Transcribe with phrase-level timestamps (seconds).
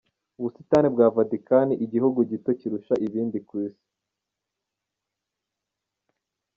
[0.39, 3.87] Ubusitani bwa Vatican, igihugu gito kurusha ibindi ku isi.